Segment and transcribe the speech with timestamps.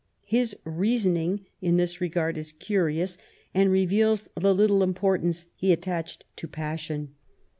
[0.25, 3.19] His reasoning in this regard is curious,
[3.53, 7.13] and reveals the little import ance he attached to passion.